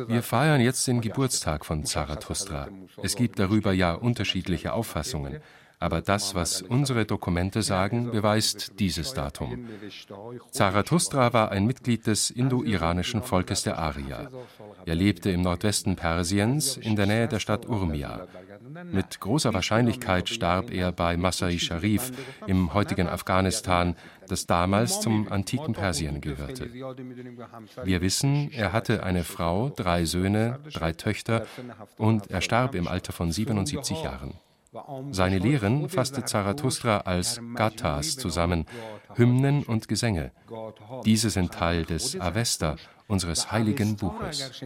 Wir 0.08 0.22
feiern 0.22 0.60
jetzt 0.60 0.86
den 0.88 1.00
Geburtstag 1.00 1.64
von 1.66 1.84
Zarathustra. 1.84 2.68
Es 3.02 3.16
gibt 3.16 3.38
darüber 3.38 3.72
ja 3.72 3.94
unterschiedliche 3.94 4.72
Auffassungen. 4.72 5.40
Aber 5.82 6.02
das, 6.02 6.34
was 6.34 6.60
unsere 6.60 7.06
Dokumente 7.06 7.62
sagen, 7.62 8.10
beweist 8.10 8.78
dieses 8.78 9.14
Datum. 9.14 9.66
Zarathustra 10.50 11.32
war 11.32 11.50
ein 11.50 11.64
Mitglied 11.64 12.06
des 12.06 12.28
indo-iranischen 12.28 13.22
Volkes 13.22 13.62
der 13.62 13.78
Arier. 13.78 14.28
Er 14.84 14.94
lebte 14.94 15.30
im 15.30 15.40
Nordwesten 15.40 15.96
Persiens 15.96 16.76
in 16.76 16.96
der 16.96 17.06
Nähe 17.06 17.28
der 17.28 17.38
Stadt 17.38 17.66
Urmia. 17.66 18.26
Mit 18.92 19.20
großer 19.20 19.54
Wahrscheinlichkeit 19.54 20.28
starb 20.28 20.70
er 20.70 20.92
bei 20.92 21.16
Masai 21.16 21.58
Sharif 21.58 22.12
im 22.46 22.74
heutigen 22.74 23.08
Afghanistan, 23.08 23.96
das 24.28 24.46
damals 24.46 25.00
zum 25.00 25.32
antiken 25.32 25.72
Persien 25.72 26.20
gehörte. 26.20 26.70
Wir 27.84 28.00
wissen, 28.02 28.50
er 28.52 28.74
hatte 28.74 29.02
eine 29.02 29.24
Frau, 29.24 29.70
drei 29.70 30.04
Söhne, 30.04 30.60
drei 30.72 30.92
Töchter 30.92 31.46
und 31.96 32.30
er 32.30 32.42
starb 32.42 32.74
im 32.74 32.86
Alter 32.86 33.14
von 33.14 33.32
77 33.32 34.02
Jahren. 34.02 34.34
Seine 35.10 35.38
Lehren 35.38 35.88
fasste 35.88 36.24
Zarathustra 36.24 36.98
als 36.98 37.40
Gathas 37.54 38.16
zusammen, 38.16 38.66
Hymnen 39.16 39.64
und 39.64 39.88
Gesänge. 39.88 40.30
Diese 41.04 41.30
sind 41.30 41.52
Teil 41.52 41.84
des 41.84 42.20
Avesta, 42.20 42.76
unseres 43.08 43.50
heiligen 43.50 43.96
Buches. 43.96 44.62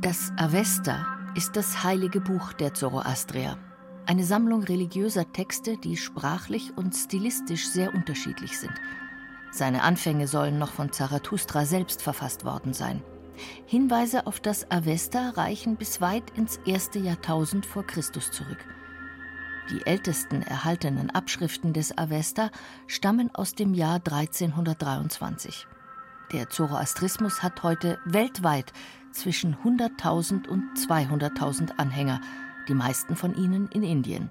Das 0.00 0.32
Avesta 0.36 1.06
ist 1.36 1.56
das 1.56 1.84
heilige 1.84 2.20
Buch 2.20 2.52
der 2.54 2.74
Zoroastrier. 2.74 3.58
Eine 4.06 4.24
Sammlung 4.24 4.64
religiöser 4.64 5.30
Texte, 5.32 5.76
die 5.76 5.96
sprachlich 5.96 6.72
und 6.76 6.96
stilistisch 6.96 7.68
sehr 7.68 7.94
unterschiedlich 7.94 8.58
sind. 8.58 8.72
Seine 9.50 9.82
Anfänge 9.82 10.28
sollen 10.28 10.58
noch 10.58 10.72
von 10.72 10.92
Zarathustra 10.92 11.64
selbst 11.64 12.02
verfasst 12.02 12.44
worden 12.44 12.74
sein. 12.74 13.02
Hinweise 13.66 14.26
auf 14.26 14.40
das 14.40 14.70
Avesta 14.70 15.30
reichen 15.30 15.76
bis 15.76 16.00
weit 16.00 16.30
ins 16.36 16.58
erste 16.66 16.98
Jahrtausend 16.98 17.66
vor 17.66 17.86
Christus 17.86 18.30
zurück. 18.30 18.64
Die 19.70 19.86
ältesten 19.86 20.42
erhaltenen 20.42 21.10
Abschriften 21.10 21.72
des 21.72 21.96
Avesta 21.96 22.50
stammen 22.86 23.34
aus 23.34 23.54
dem 23.54 23.74
Jahr 23.74 23.96
1323. 23.96 25.66
Der 26.32 26.48
Zoroastrismus 26.48 27.42
hat 27.42 27.62
heute 27.62 27.98
weltweit 28.04 28.72
zwischen 29.12 29.56
100.000 29.56 30.48
und 30.48 30.64
200.000 30.76 31.76
Anhänger, 31.76 32.20
die 32.66 32.74
meisten 32.74 33.16
von 33.16 33.34
ihnen 33.34 33.68
in 33.68 33.82
Indien. 33.82 34.30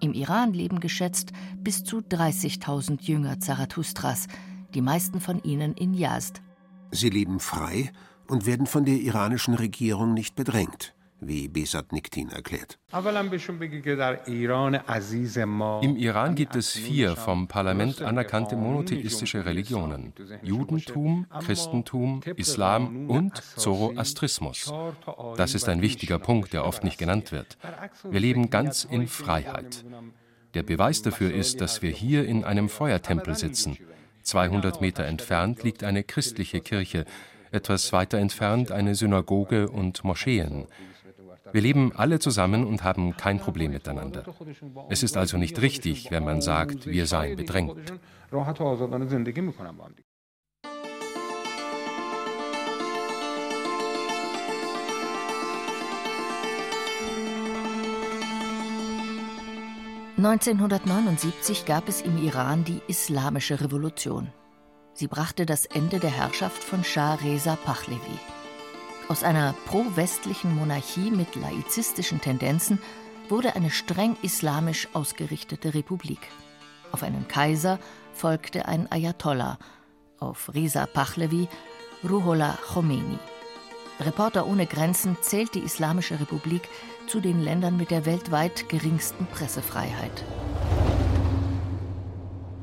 Im 0.00 0.12
Iran 0.12 0.52
leben 0.52 0.80
geschätzt 0.80 1.32
bis 1.56 1.84
zu 1.84 1.98
30.000 1.98 3.02
Jünger 3.02 3.40
Zarathustras, 3.40 4.26
die 4.74 4.80
meisten 4.80 5.20
von 5.20 5.42
ihnen 5.42 5.74
in 5.74 5.94
Yazd. 5.94 6.40
Sie 6.90 7.10
leben 7.10 7.40
frei 7.40 7.90
und 8.28 8.46
werden 8.46 8.66
von 8.66 8.84
der 8.84 9.00
iranischen 9.00 9.54
Regierung 9.54 10.14
nicht 10.14 10.36
bedrängt, 10.36 10.94
wie 11.20 11.48
Besat 11.48 11.92
Niktin 11.92 12.30
erklärt. 12.30 12.78
Im 15.82 15.96
Iran 15.96 16.34
gibt 16.34 16.56
es 16.56 16.70
vier 16.70 17.16
vom 17.16 17.48
Parlament 17.48 18.02
anerkannte 18.02 18.56
monotheistische 18.56 19.44
Religionen: 19.44 20.12
Judentum, 20.42 21.26
Christentum, 21.40 22.20
Islam 22.36 23.10
und 23.10 23.36
Zoroastrismus. 23.56 24.72
Das 25.36 25.54
ist 25.54 25.68
ein 25.68 25.82
wichtiger 25.82 26.18
Punkt, 26.18 26.52
der 26.52 26.64
oft 26.64 26.84
nicht 26.84 26.98
genannt 26.98 27.32
wird. 27.32 27.58
Wir 28.04 28.20
leben 28.20 28.50
ganz 28.50 28.84
in 28.84 29.06
Freiheit. 29.08 29.84
Der 30.54 30.62
Beweis 30.62 31.02
dafür 31.02 31.32
ist, 31.32 31.60
dass 31.60 31.82
wir 31.82 31.90
hier 31.90 32.26
in 32.26 32.44
einem 32.44 32.68
Feuertempel 32.68 33.34
sitzen. 33.34 33.76
200 34.22 34.80
Meter 34.80 35.04
entfernt 35.04 35.62
liegt 35.62 35.84
eine 35.84 36.04
christliche 36.04 36.60
Kirche, 36.60 37.04
etwas 37.50 37.92
weiter 37.92 38.18
entfernt 38.18 38.70
eine 38.70 38.94
Synagoge 38.94 39.68
und 39.68 40.04
Moscheen. 40.04 40.66
Wir 41.52 41.60
leben 41.60 41.92
alle 41.94 42.18
zusammen 42.18 42.66
und 42.66 42.84
haben 42.84 43.16
kein 43.16 43.38
Problem 43.38 43.72
miteinander. 43.72 44.24
Es 44.88 45.02
ist 45.02 45.16
also 45.16 45.36
nicht 45.38 45.60
richtig, 45.60 46.10
wenn 46.10 46.24
man 46.24 46.40
sagt, 46.40 46.86
wir 46.86 47.06
seien 47.06 47.36
bedrängt. 47.36 47.92
1979 60.18 61.64
gab 61.64 61.88
es 61.88 62.02
im 62.02 62.18
Iran 62.18 62.64
die 62.64 62.80
Islamische 62.88 63.60
Revolution. 63.60 64.32
Sie 64.92 65.06
brachte 65.06 65.46
das 65.46 65.64
Ende 65.64 66.00
der 66.00 66.10
Herrschaft 66.10 66.64
von 66.64 66.82
Shah 66.82 67.14
Reza 67.14 67.54
Pahlavi. 67.54 68.18
Aus 69.08 69.24
einer 69.24 69.54
pro-westlichen 69.64 70.54
Monarchie 70.54 71.10
mit 71.10 71.34
laizistischen 71.34 72.20
Tendenzen 72.20 72.78
wurde 73.30 73.56
eine 73.56 73.70
streng 73.70 74.16
islamisch 74.20 74.86
ausgerichtete 74.92 75.72
Republik. 75.72 76.20
Auf 76.92 77.02
einen 77.02 77.26
Kaiser 77.26 77.78
folgte 78.12 78.66
ein 78.68 78.90
Ayatollah, 78.92 79.58
auf 80.18 80.52
Reza 80.54 80.84
Pahlavi 80.84 81.48
Ruhollah 82.08 82.58
Khomeini. 82.70 83.18
Reporter 84.00 84.46
ohne 84.46 84.66
Grenzen 84.66 85.16
zählt 85.22 85.54
die 85.54 85.60
Islamische 85.60 86.20
Republik 86.20 86.68
zu 87.06 87.20
den 87.20 87.40
Ländern 87.40 87.78
mit 87.78 87.90
der 87.90 88.04
weltweit 88.04 88.68
geringsten 88.68 89.26
Pressefreiheit. 89.26 90.24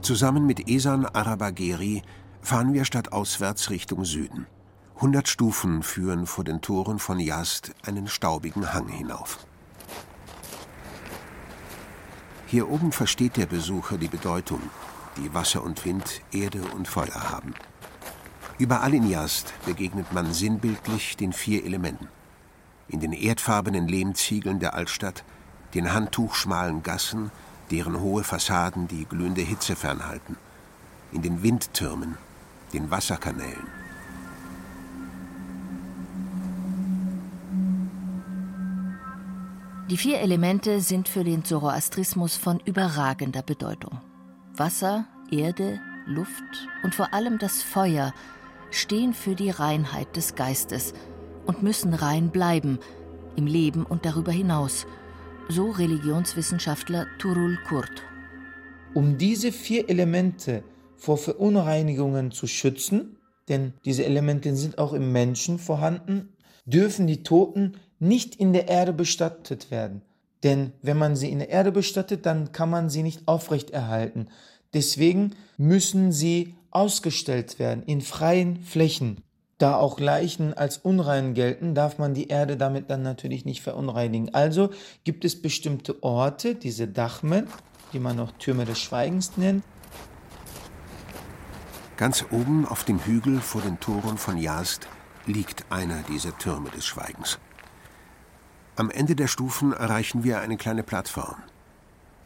Zusammen 0.01 0.45
mit 0.45 0.69
Esan 0.69 1.05
Arabagheri 1.07 2.03
fahren 2.41 2.73
wir 2.73 2.85
stadtauswärts 2.85 3.71
Richtung 3.71 4.05
Süden. 4.05 4.45
100 4.95 5.27
Stufen 5.27 5.83
führen 5.83 6.25
vor 6.25 6.45
den 6.45 6.61
Toren 6.61 6.99
von 6.99 7.19
Yazd 7.19 7.75
einen 7.85 8.07
staubigen 8.07 8.73
Hang 8.73 8.87
hinauf. 8.87 9.45
Hier 12.47 12.69
oben 12.69 12.93
versteht 12.93 13.35
der 13.35 13.45
Besucher 13.45 13.97
die 13.97 14.07
Bedeutung, 14.07 14.61
die 15.17 15.33
Wasser 15.33 15.63
und 15.63 15.83
Wind, 15.83 16.21
Erde 16.31 16.61
und 16.73 16.87
Feuer 16.87 17.29
haben. 17.29 17.53
Überall 18.57 18.93
in 18.93 19.09
Yazd 19.09 19.53
begegnet 19.65 20.13
man 20.13 20.31
sinnbildlich 20.31 21.17
den 21.17 21.33
vier 21.33 21.65
Elementen. 21.65 22.07
In 22.87 23.01
den 23.01 23.11
erdfarbenen 23.11 23.89
Lehmziegeln 23.89 24.59
der 24.59 24.75
Altstadt, 24.75 25.25
den 25.73 25.91
handtuchschmalen 25.91 26.83
Gassen, 26.83 27.31
deren 27.69 27.99
hohe 27.99 28.23
Fassaden 28.23 28.87
die 28.87 29.03
glühende 29.03 29.41
Hitze 29.41 29.75
fernhalten, 29.75 30.37
in 31.11 31.21
den 31.21 31.43
Windtürmen, 31.43 32.17
den 32.71 32.89
Wasserkanälen. 32.91 33.84
Die 39.91 39.97
vier 39.97 40.19
Elemente 40.19 40.81
sind 40.81 41.07
für 41.07 41.23
den 41.23 41.45
Zoroastrismus 41.45 42.35
von 42.35 42.59
überragender 42.65 43.43
Bedeutung. 43.43 44.01
Wasser, 44.55 45.05
Erde, 45.29 45.79
Luft 46.07 46.41
und 46.83 46.95
vor 46.95 47.13
allem 47.13 47.37
das 47.37 47.61
Feuer 47.61 48.11
stehen 48.71 49.13
für 49.13 49.35
die 49.35 49.51
Reinheit 49.51 50.15
des 50.15 50.33
Geistes 50.33 50.95
und 51.45 51.61
müssen 51.61 51.93
rein 51.93 52.31
bleiben, 52.31 52.79
im 53.35 53.45
Leben 53.45 53.85
und 53.85 54.07
darüber 54.07 54.31
hinaus, 54.31 54.87
so 55.49 55.69
Religionswissenschaftler 55.69 57.05
Turul 57.19 57.59
Kurt. 57.67 58.01
Um 58.95 59.19
diese 59.19 59.51
vier 59.51 59.87
Elemente 59.87 60.63
vor 60.95 61.19
Verunreinigungen 61.19 62.31
zu 62.31 62.47
schützen, 62.47 63.17
denn 63.49 63.73
diese 63.85 64.03
Elemente 64.03 64.55
sind 64.55 64.79
auch 64.79 64.93
im 64.93 65.11
Menschen 65.11 65.59
vorhanden, 65.59 66.29
dürfen 66.65 67.07
die 67.07 67.23
Toten 67.23 67.73
nicht 67.99 68.35
in 68.35 68.53
der 68.53 68.67
Erde 68.67 68.93
bestattet 68.93 69.71
werden. 69.71 70.01
Denn 70.43 70.73
wenn 70.81 70.97
man 70.97 71.15
sie 71.15 71.31
in 71.31 71.39
der 71.39 71.49
Erde 71.49 71.71
bestattet, 71.71 72.25
dann 72.25 72.51
kann 72.51 72.69
man 72.69 72.89
sie 72.89 73.03
nicht 73.03 73.27
aufrechterhalten. 73.27 74.27
Deswegen 74.73 75.31
müssen 75.57 76.11
sie 76.11 76.53
ausgestellt 76.71 77.57
werden 77.57 77.83
in 77.83 78.01
freien 78.01 78.61
Flächen. 78.61 79.21
Da 79.57 79.77
auch 79.77 79.99
Leichen 79.99 80.53
als 80.53 80.77
unrein 80.77 81.33
gelten, 81.33 81.75
darf 81.75 81.97
man 81.97 82.13
die 82.13 82.27
Erde 82.27 82.57
damit 82.57 82.89
dann 82.89 83.01
natürlich 83.01 83.45
nicht 83.45 83.61
verunreinigen. 83.61 84.33
Also 84.33 84.71
gibt 85.05 85.23
es 85.23 85.41
bestimmte 85.41 86.03
Orte, 86.03 86.55
diese 86.55 86.89
Dachmen, 86.89 87.47
die 87.93 87.99
man 87.99 88.19
auch 88.19 88.31
Türme 88.37 88.65
des 88.65 88.79
Schweigens 88.79 89.37
nennt. 89.37 89.63
Ganz 91.95 92.25
oben 92.31 92.67
auf 92.67 92.83
dem 92.83 92.99
Hügel 92.99 93.39
vor 93.39 93.61
den 93.61 93.79
Toren 93.79 94.17
von 94.17 94.37
Yazd 94.37 94.89
liegt 95.25 95.71
einer 95.71 96.03
dieser 96.03 96.37
Türme 96.37 96.69
des 96.69 96.85
Schweigens. 96.85 97.39
Am 98.75 98.89
Ende 98.89 99.15
der 99.15 99.27
Stufen 99.27 99.73
erreichen 99.73 100.23
wir 100.23 100.41
eine 100.41 100.57
kleine 100.57 100.83
Plattform. 100.83 101.41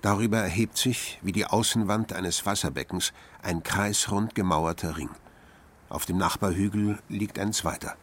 Darüber 0.02 0.40
erhebt 0.40 0.78
sich, 0.78 1.20
wie 1.22 1.32
die 1.32 1.46
Außenwand 1.46 2.14
eines 2.14 2.46
Wasserbeckens, 2.46 3.14
ein 3.42 3.64
kreisrund 3.64 4.34
gemauerter 4.34 4.98
Ring. 4.98 5.10
Auf 5.90 6.06
dem 6.06 6.18
Nachbarhügel 6.18 7.00
liegt 7.10 7.38
ein 7.38 7.54
zweiter. 7.54 7.96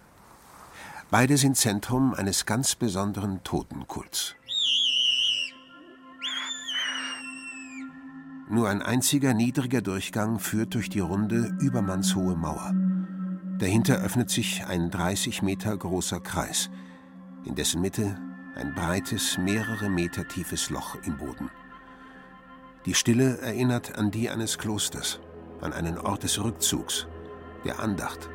Beide 1.11 1.37
sind 1.39 1.57
Zentrum 1.57 2.15
eines 2.15 2.47
ganz 2.47 2.75
besonderen 2.75 3.43
Totenkults. 3.45 4.35
Nur 8.49 8.69
ein 8.69 8.83
einziger 8.83 9.35
niedriger 9.35 9.83
Durchgang 9.83 10.39
führt 10.39 10.75
durch 10.75 10.89
die 10.89 11.01
runde, 11.01 11.57
übermannshohe 11.61 12.37
Mauer. 12.37 12.75
Dahinter 13.59 14.03
öffnet 14.03 14.29
sich 14.29 14.67
ein 14.67 14.91
30 14.91 15.41
Meter 15.41 15.75
großer 15.75 16.21
Kreis, 16.21 16.69
in 17.47 17.55
dessen 17.55 17.81
Mitte 17.81 18.19
ein 18.55 18.75
breites, 18.75 19.39
mehrere 19.39 19.89
Meter 19.89 20.29
tiefes 20.29 20.69
Loch 20.69 20.97
im 21.07 21.17
Boden. 21.17 21.51
Die 22.85 22.93
Stille 22.93 23.39
erinnert 23.39 23.97
an 23.97 24.11
die 24.11 24.29
eines 24.29 24.59
Klosters, 24.59 25.21
an 25.63 25.73
einen 25.73 25.97
Ort 25.97 26.25
des 26.25 26.43
Rückzugs, 26.43 27.07
der 27.65 27.81
Andacht. 27.81 28.29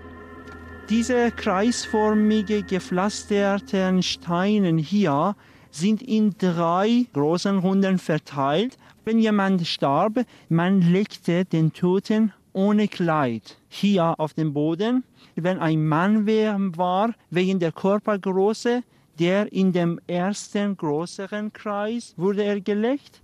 Diese 0.89 1.29
kreisförmige 1.29 2.63
gepflasterten 2.63 4.01
Steine 4.01 4.75
hier 4.77 5.35
sind 5.69 6.01
in 6.01 6.35
drei 6.37 7.05
großen 7.13 7.59
Runden 7.59 7.99
verteilt. 7.99 8.77
Wenn 9.05 9.19
jemand 9.19 9.67
starb, 9.67 10.25
man 10.49 10.81
legte 10.81 11.45
den 11.45 11.71
Toten 11.73 12.33
ohne 12.53 12.87
Kleid 12.87 13.60
hier 13.71 14.19
auf 14.19 14.33
den 14.33 14.53
Boden. 14.53 15.03
Wenn 15.35 15.57
ein 15.59 15.87
Mann 15.87 16.27
war, 16.77 17.13
wegen 17.29 17.59
der 17.59 17.71
Körpergröße, 17.71 18.83
der 19.17 19.51
in 19.53 19.71
dem 19.71 19.99
ersten 20.07 20.75
größeren 20.75 21.53
Kreis 21.53 22.13
wurde 22.17 22.43
er 22.43 22.59
gelegt, 22.59 23.21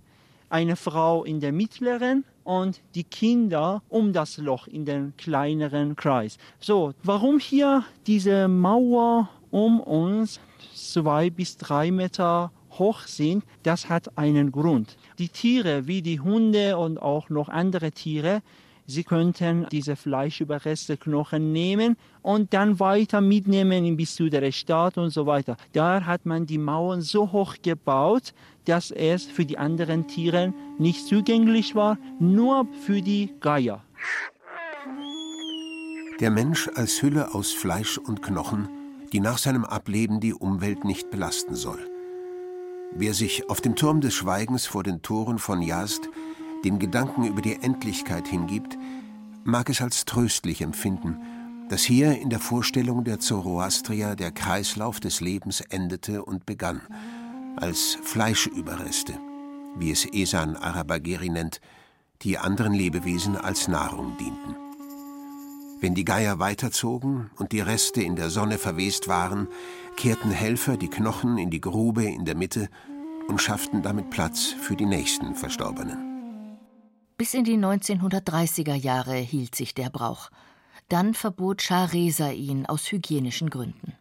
eine 0.48 0.76
Frau 0.76 1.24
in 1.24 1.40
der 1.40 1.52
mittleren 1.52 2.24
und 2.44 2.80
die 2.94 3.04
Kinder 3.04 3.82
um 3.90 4.14
das 4.14 4.38
Loch 4.38 4.66
in 4.66 4.86
den 4.86 5.12
kleineren 5.18 5.94
Kreis. 5.96 6.38
So, 6.58 6.94
warum 7.02 7.38
hier 7.38 7.84
diese 8.06 8.48
Mauer 8.48 9.28
um 9.50 9.80
uns 9.80 10.40
zwei 10.74 11.28
bis 11.28 11.58
drei 11.58 11.90
Meter 11.90 12.50
hoch 12.78 13.02
sind, 13.02 13.44
das 13.64 13.90
hat 13.90 14.16
einen 14.16 14.50
Grund. 14.50 14.96
Die 15.18 15.28
Tiere 15.28 15.86
wie 15.86 16.00
die 16.00 16.20
Hunde 16.20 16.78
und 16.78 16.96
auch 16.96 17.28
noch 17.28 17.50
andere 17.50 17.92
Tiere 17.92 18.40
Sie 18.90 19.04
könnten 19.04 19.66
diese 19.70 19.96
Fleischüberreste, 19.96 20.96
Knochen 20.96 21.52
nehmen 21.52 21.98
und 22.22 22.54
dann 22.54 22.80
weiter 22.80 23.20
mitnehmen 23.20 23.98
bis 23.98 24.14
zu 24.14 24.30
der 24.30 24.50
Stadt 24.50 24.96
und 24.96 25.10
so 25.10 25.26
weiter. 25.26 25.58
Da 25.74 26.06
hat 26.06 26.24
man 26.24 26.46
die 26.46 26.56
Mauern 26.56 27.02
so 27.02 27.30
hoch 27.30 27.56
gebaut, 27.62 28.32
dass 28.64 28.90
es 28.90 29.24
für 29.24 29.44
die 29.44 29.58
anderen 29.58 30.08
Tiere 30.08 30.54
nicht 30.78 31.06
zugänglich 31.06 31.74
war, 31.74 31.98
nur 32.18 32.66
für 32.86 33.02
die 33.02 33.34
Geier. 33.40 33.84
Der 36.20 36.30
Mensch 36.30 36.70
als 36.74 37.02
Hülle 37.02 37.34
aus 37.34 37.52
Fleisch 37.52 37.98
und 37.98 38.22
Knochen, 38.22 38.70
die 39.12 39.20
nach 39.20 39.36
seinem 39.36 39.66
Ableben 39.66 40.18
die 40.18 40.32
Umwelt 40.32 40.86
nicht 40.86 41.10
belasten 41.10 41.56
soll. 41.56 41.78
Wer 42.94 43.12
sich 43.12 43.50
auf 43.50 43.60
dem 43.60 43.76
Turm 43.76 44.00
des 44.00 44.14
Schweigens 44.14 44.64
vor 44.64 44.82
den 44.82 45.02
Toren 45.02 45.38
von 45.38 45.60
Yazd 45.60 46.08
dem 46.64 46.78
Gedanken 46.78 47.24
über 47.24 47.42
die 47.42 47.60
Endlichkeit 47.62 48.28
hingibt, 48.28 48.76
mag 49.44 49.70
es 49.70 49.80
als 49.80 50.04
tröstlich 50.04 50.60
empfinden, 50.60 51.16
dass 51.68 51.82
hier 51.82 52.18
in 52.18 52.30
der 52.30 52.40
Vorstellung 52.40 53.04
der 53.04 53.20
Zoroastrier 53.20 54.16
der 54.16 54.32
Kreislauf 54.32 55.00
des 55.00 55.20
Lebens 55.20 55.60
endete 55.60 56.24
und 56.24 56.46
begann, 56.46 56.80
als 57.56 57.98
Fleischüberreste, 58.02 59.14
wie 59.76 59.90
es 59.90 60.06
Esan 60.06 60.56
Arabageri 60.56 61.28
nennt, 61.28 61.60
die 62.22 62.38
anderen 62.38 62.72
Lebewesen 62.72 63.36
als 63.36 63.68
Nahrung 63.68 64.16
dienten. 64.18 64.56
Wenn 65.80 65.94
die 65.94 66.04
Geier 66.04 66.40
weiterzogen 66.40 67.30
und 67.36 67.52
die 67.52 67.60
Reste 67.60 68.02
in 68.02 68.16
der 68.16 68.30
Sonne 68.30 68.58
verwest 68.58 69.06
waren, 69.06 69.46
kehrten 69.96 70.30
Helfer 70.30 70.76
die 70.76 70.88
Knochen 70.88 71.38
in 71.38 71.50
die 71.50 71.60
Grube 71.60 72.04
in 72.04 72.24
der 72.24 72.36
Mitte 72.36 72.68
und 73.28 73.40
schafften 73.40 73.82
damit 73.82 74.10
Platz 74.10 74.54
für 74.60 74.74
die 74.74 74.86
nächsten 74.86 75.36
Verstorbenen. 75.36 76.07
Bis 77.18 77.34
in 77.34 77.42
die 77.42 77.58
1930er 77.58 78.74
Jahre 78.74 79.16
hielt 79.16 79.56
sich 79.56 79.74
der 79.74 79.90
Brauch. 79.90 80.30
Dann 80.88 81.14
verbot 81.14 81.62
Schah 81.62 81.86
Reza 81.86 82.30
ihn 82.30 82.64
aus 82.64 82.92
hygienischen 82.92 83.50
Gründen. 83.50 83.94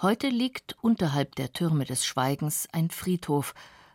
Heute 0.00 0.28
liegt 0.28 0.76
unterhalb 0.82 1.34
der 1.34 1.52
Türme 1.52 1.84
des 1.84 2.06
Schweigens 2.06 2.68
ein 2.70 2.90
Friedhof, 2.90 3.54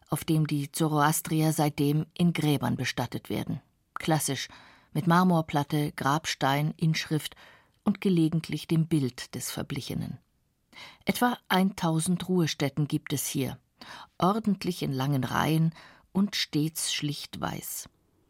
auf 0.09 0.25
dem 0.25 0.45
die 0.45 0.69
Zoroastrier 0.73 1.53
seitdem 1.53 2.05
in 2.13 2.33
Gräbern 2.33 2.75
bestattet 2.75 3.29
werden. 3.29 3.61
Klassisch, 3.93 4.49
mit 4.91 5.07
Marmorplatte, 5.07 5.93
Grabstein, 5.93 6.73
Inschrift 6.75 7.33
und 7.85 8.01
gelegentlich 8.01 8.67
dem 8.67 8.87
Bild 8.87 9.35
des 9.35 9.51
Verblichenen. 9.51 10.17
Etwa 11.05 11.37
1000 11.47 12.27
Ruhestätten 12.27 12.89
gibt 12.89 13.13
es 13.13 13.25
hier, 13.25 13.57
ordentlich 14.17 14.83
in 14.83 14.91
langen 14.91 15.23
Reihen 15.23 15.73
und 16.11 16.35
stets 16.35 16.93
schlicht 16.93 17.39
weiß. 17.39 17.87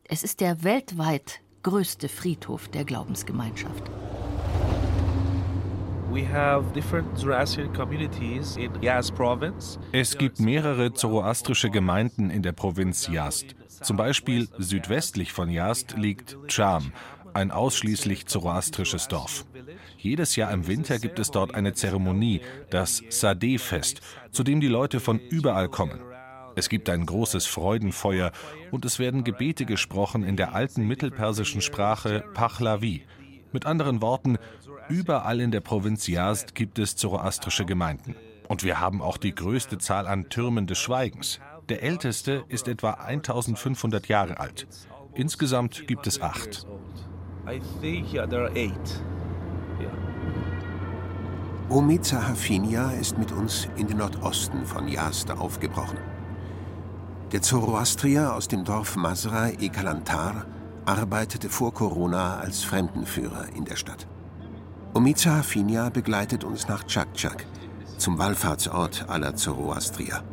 Es 0.09 0.23
ist 0.23 0.39
der 0.39 0.63
weltweit 0.63 1.41
größte 1.63 2.07
Friedhof 2.07 2.69
der 2.69 2.85
Glaubensgemeinschaft. 2.85 3.91
Es 9.91 10.17
gibt 10.17 10.39
mehrere 10.39 10.93
zoroastrische 10.93 11.69
Gemeinden 11.69 12.29
in 12.29 12.41
der 12.41 12.53
Provinz 12.53 13.07
Yazd. 13.07 13.55
Zum 13.81 13.97
Beispiel 13.97 14.47
südwestlich 14.57 15.33
von 15.33 15.49
Yazd 15.49 15.97
liegt 15.97 16.37
Cham, 16.47 16.93
ein 17.33 17.51
ausschließlich 17.51 18.27
zoroastrisches 18.27 19.09
Dorf. 19.09 19.45
Jedes 19.97 20.37
Jahr 20.37 20.51
im 20.53 20.67
Winter 20.67 20.99
gibt 20.99 21.19
es 21.19 21.31
dort 21.31 21.53
eine 21.53 21.73
Zeremonie, 21.73 22.39
das 22.69 23.03
Sadeh-Fest, 23.09 23.99
zu 24.31 24.43
dem 24.43 24.61
die 24.61 24.67
Leute 24.67 25.01
von 25.01 25.19
überall 25.19 25.67
kommen. 25.67 25.99
Es 26.57 26.69
gibt 26.69 26.89
ein 26.89 27.05
großes 27.05 27.45
Freudenfeuer 27.45 28.31
und 28.71 28.83
es 28.83 28.97
werden 28.97 29.23
Gebete 29.23 29.63
gesprochen 29.63 30.23
in 30.23 30.37
der 30.37 30.55
alten 30.55 30.87
mittelpersischen 30.87 31.61
Sprache 31.61 32.23
Pahlavi. 32.33 33.05
Mit 33.51 33.67
anderen 33.67 34.01
Worten, 34.01 34.39
überall 34.89 35.39
in 35.39 35.51
der 35.51 35.61
Provinz 35.61 36.07
Yazd 36.07 36.55
gibt 36.55 36.79
es 36.79 36.95
zoroastrische 36.95 37.63
Gemeinden. 37.63 38.15
Und 38.47 38.63
wir 38.63 38.79
haben 38.79 39.03
auch 39.03 39.17
die 39.17 39.35
größte 39.35 39.77
Zahl 39.77 40.07
an 40.07 40.29
Türmen 40.29 40.65
des 40.65 40.79
Schweigens. 40.79 41.39
Der 41.69 41.83
älteste 41.83 42.43
ist 42.47 42.67
etwa 42.67 42.93
1500 42.93 44.07
Jahre 44.07 44.39
alt. 44.39 44.65
Insgesamt 45.13 45.85
gibt 45.85 46.07
es 46.07 46.19
acht. 46.23 46.65
Omiza 51.69 52.27
Hafinia 52.27 52.93
ist 52.93 53.15
mit 53.19 53.31
uns 53.31 53.67
in 53.75 53.85
den 53.85 53.97
Nordosten 53.97 54.65
von 54.65 54.87
Yazd 54.87 55.29
aufgebrochen. 55.29 56.16
Der 57.33 57.41
Zoroastrier 57.41 58.33
aus 58.33 58.47
dem 58.47 58.63
Dorf 58.63 58.95
Masra 58.95 59.49
e 59.49 59.67
Kalantar 59.67 60.45
arbeitete 60.85 61.49
vor 61.49 61.73
Corona 61.73 62.37
als 62.37 62.63
Fremdenführer 62.63 63.47
in 63.53 63.65
der 63.65 63.75
Stadt. 63.75 64.07
Omiza 64.93 65.35
Hafinia 65.35 65.89
begleitet 65.89 66.45
uns 66.45 66.69
nach 66.69 66.85
Chakchak, 66.85 67.45
zum 67.97 68.17
Wallfahrtsort 68.17 69.09
aller 69.09 69.35
Zoroastrier. 69.35 70.23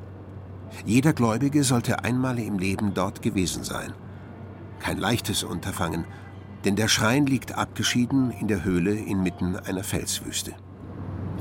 Jeder 0.86 1.12
Gläubige 1.12 1.64
sollte 1.64 2.04
einmal 2.04 2.38
im 2.38 2.60
Leben 2.60 2.94
dort 2.94 3.22
gewesen 3.22 3.64
sein. 3.64 3.92
Kein 4.78 4.98
leichtes 4.98 5.42
Unterfangen, 5.42 6.04
denn 6.64 6.76
der 6.76 6.86
Schrein 6.86 7.26
liegt 7.26 7.58
abgeschieden 7.58 8.30
in 8.30 8.46
der 8.46 8.62
Höhle 8.62 8.94
inmitten 8.94 9.56
einer 9.56 9.82
Felswüste. 9.82 10.52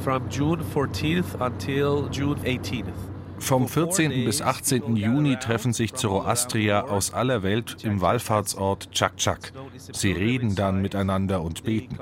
From 0.04 0.28
June 0.30 0.64
14th 0.74 1.40
until 1.40 2.10
June 2.12 2.42
18th. 2.42 3.13
Vom 3.44 3.68
14. 3.68 4.24
bis 4.24 4.42
18. 4.42 4.96
Juni 4.96 5.36
treffen 5.36 5.74
sich 5.74 5.94
Zoroastrier 5.94 6.90
aus 6.90 7.14
aller 7.14 7.44
Welt 7.44 7.76
im 7.84 8.00
Wallfahrtsort 8.00 8.90
Chakchak. 8.94 9.52
Sie 9.92 10.14
reden 10.14 10.56
dann 10.56 10.82
miteinander 10.82 11.42
und 11.42 11.66
beten. 11.66 11.98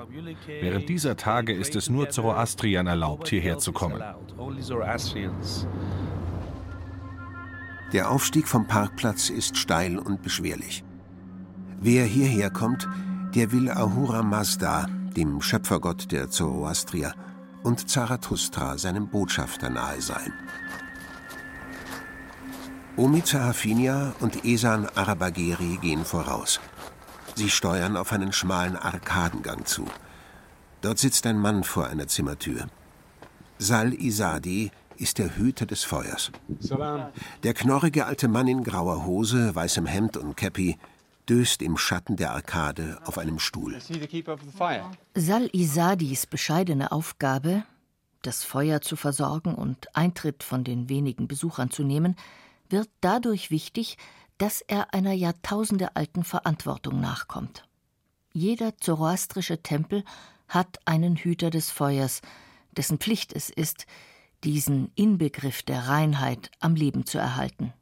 Während 0.46 0.88
dieser 0.88 1.18
Tage 1.18 1.52
ist 1.52 1.76
es 1.76 1.90
nur 1.90 2.12
Zoroastriern 2.12 2.86
erlaubt, 2.86 3.30
hierher 3.30 3.58
zu 3.58 3.72
kommen. 3.72 4.04
Der 7.92 8.12
Aufstieg 8.12 8.48
vom 8.48 8.68
Parkplatz 8.68 9.32
ist 9.32 9.58
steil 9.58 9.98
und 9.98 10.22
beschwerlich. 10.22 10.84
Wer 11.80 12.06
hierher 12.06 12.52
kommt, 12.52 12.88
der 13.34 13.52
will 13.52 13.72
Ahura 13.72 14.22
Mazda, 14.22 14.86
dem 15.18 15.42
Schöpfergott 15.42 16.12
der 16.12 16.30
Zoroastrier, 16.30 17.16
und 17.64 17.90
Zarathustra, 17.90 18.78
seinem 18.78 19.08
Botschafter, 19.08 19.72
nahe 19.72 20.02
sein. 20.02 20.34
Omiza 23.02 23.46
Hafinia 23.46 24.14
und 24.20 24.46
Esan 24.46 24.88
Arabageri 24.94 25.80
gehen 25.82 26.06
voraus. 26.06 26.60
Sie 27.34 27.50
steuern 27.50 27.98
auf 27.98 28.12
einen 28.12 28.32
schmalen 28.32 28.76
Arkadengang 28.76 29.66
zu. 29.66 29.88
Dort 30.82 31.00
sitzt 31.00 31.26
ein 31.26 31.40
Mann 31.40 31.64
vor 31.64 31.88
einer 31.88 32.08
Zimmertür. 32.08 32.68
Sal 33.58 33.96
Isadi 33.96 34.70
ist 34.98 35.18
der 35.18 35.36
Hüter 35.36 35.66
des 35.66 35.84
Feuers. 35.84 36.32
Der 37.42 37.56
knorrige 37.56 38.06
alte 38.06 38.28
Mann 38.28 38.48
in 38.48 38.64
grauer 38.64 39.04
Hose, 39.04 39.56
weißem 39.56 39.88
Hemd 39.88 40.16
und 40.18 40.38
Käppi 40.38 40.78
döst 41.28 41.64
im 41.64 41.78
Schatten 41.78 42.18
der 42.18 42.34
Arkade 42.34 43.00
auf 43.06 43.18
einem 43.18 43.40
Stuhl. 43.40 43.80
Sal 45.16 45.50
Isadis 45.54 46.28
bescheidene 46.28 46.92
Aufgabe, 46.92 47.64
das 48.22 48.44
Feuer 48.44 48.82
zu 48.82 48.96
versorgen 48.96 49.56
und 49.56 49.96
Eintritt 49.96 50.44
von 50.44 50.64
den 50.64 50.88
wenigen 50.88 51.28
Besuchern 51.28 51.72
zu 51.72 51.82
nehmen, 51.84 52.16
wird 52.72 52.90
dadurch 53.02 53.52
wichtig, 53.52 53.98
dass 54.38 54.62
er 54.62 54.94
einer 54.94 55.14
jahrtausendealten 55.14 56.24
Verantwortung 56.24 57.00
nachkommt. 57.00 57.64
Jeder 58.34 58.78
zoroastrische 58.78 59.62
Tempel 59.62 60.04
hat 60.48 60.80
einen 60.86 61.16
Hüter 61.16 61.50
des 61.50 61.70
Feuers, 61.70 62.22
dessen 62.76 62.98
Pflicht 62.98 63.34
es 63.34 63.50
ist, 63.50 63.86
diesen 64.44 64.92
Inbegriff 64.96 65.62
der 65.64 65.88
Reinheit 65.88 66.50
am 66.60 66.76
Leben 66.76 67.06
zu 67.06 67.18
erhalten. 67.18 67.74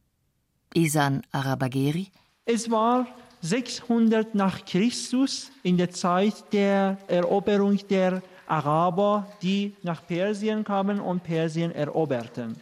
Esan 0.75 1.23
Arabageri 1.31 2.11
Es 2.45 2.69
war 2.69 3.07
600 3.41 4.35
nach 4.35 4.65
Christus 4.65 5.51
in 5.63 5.77
der 5.77 5.91
Zeit 5.91 6.51
der 6.51 6.97
Eroberung 7.07 7.79
der 7.87 8.21
Araber, 8.47 9.27
die 9.41 9.75
nach 9.83 10.05
Persien 10.05 10.63
kamen 10.63 10.99
und 10.99 11.23
Persien 11.23 11.71
eroberten. 11.71 12.55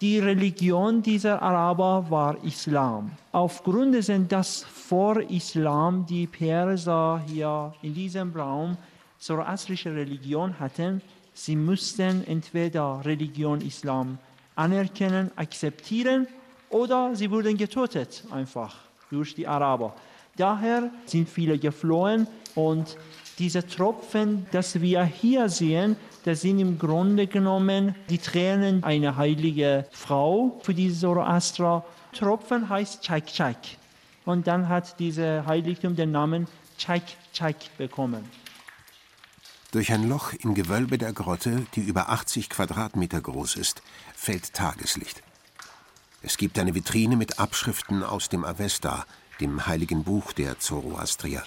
Die 0.00 0.20
Religion 0.20 1.02
dieser 1.02 1.42
Araber 1.42 2.06
war 2.08 2.36
Islam. 2.44 3.10
Aufgrund 3.32 3.96
dessen, 3.96 4.28
dass 4.28 4.62
vor 4.62 5.20
Islam 5.22 6.06
die 6.06 6.28
Perser 6.28 7.20
hier 7.26 7.74
in 7.82 7.94
diesem 7.94 8.30
Raum 8.32 8.76
zoroastrische 9.18 9.92
Religion 9.92 10.60
hatten, 10.60 11.02
sie 11.34 11.56
mussten 11.56 12.24
entweder 12.28 13.00
Religion 13.04 13.60
Islam 13.60 14.18
anerkennen, 14.54 15.32
akzeptieren 15.34 16.28
oder 16.70 17.16
sie 17.16 17.28
wurden 17.28 17.56
getötet 17.56 18.22
einfach 18.30 18.76
durch 19.10 19.34
die 19.34 19.48
Araber. 19.48 19.96
Daher 20.36 20.92
sind 21.06 21.28
viele 21.28 21.58
geflohen 21.58 22.28
und 22.54 22.96
diese 23.40 23.66
Tropfen, 23.66 24.46
das 24.52 24.80
wir 24.80 25.02
hier 25.02 25.48
sehen, 25.48 25.96
das 26.28 26.42
sind 26.42 26.58
im 26.58 26.78
Grunde 26.78 27.26
genommen 27.26 27.94
die 28.10 28.18
Tränen 28.18 28.84
einer 28.84 29.16
heiligen 29.16 29.84
Frau 29.90 30.60
für 30.62 30.74
diese 30.74 31.00
Zoroaster. 31.00 31.86
Tropfen 32.12 32.68
heißt 32.68 33.02
Chak 33.02 33.32
Chak. 33.32 33.56
Und 34.26 34.46
dann 34.46 34.68
hat 34.68 35.00
diese 35.00 35.46
Heiligtum 35.46 35.96
den 35.96 36.10
Namen 36.10 36.46
Chak 36.76 37.02
Chak 37.32 37.56
bekommen. 37.78 38.28
Durch 39.70 39.90
ein 39.90 40.06
Loch 40.06 40.34
im 40.34 40.54
Gewölbe 40.54 40.98
der 40.98 41.14
Grotte, 41.14 41.64
die 41.74 41.80
über 41.80 42.10
80 42.10 42.50
Quadratmeter 42.50 43.22
groß 43.22 43.56
ist, 43.56 43.80
fällt 44.14 44.52
Tageslicht. 44.52 45.22
Es 46.20 46.36
gibt 46.36 46.58
eine 46.58 46.74
Vitrine 46.74 47.16
mit 47.16 47.38
Abschriften 47.38 48.02
aus 48.02 48.28
dem 48.28 48.44
Avesta, 48.44 49.06
dem 49.40 49.66
heiligen 49.66 50.04
Buch 50.04 50.34
der 50.34 50.58
Zoroastrier. 50.58 51.42